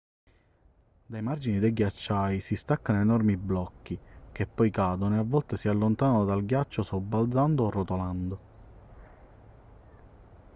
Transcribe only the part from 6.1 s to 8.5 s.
dal ghiacciaio sobbalzando o rotolando